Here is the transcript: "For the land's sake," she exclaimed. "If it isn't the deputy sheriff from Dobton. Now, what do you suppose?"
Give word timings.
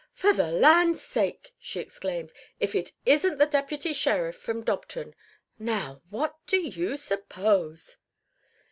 "For 0.15 0.33
the 0.33 0.47
land's 0.51 1.03
sake," 1.03 1.53
she 1.59 1.79
exclaimed. 1.79 2.33
"If 2.59 2.73
it 2.73 2.91
isn't 3.05 3.37
the 3.37 3.45
deputy 3.45 3.93
sheriff 3.93 4.35
from 4.35 4.63
Dobton. 4.65 5.13
Now, 5.59 6.01
what 6.09 6.35
do 6.47 6.57
you 6.57 6.97
suppose?" 6.97 7.97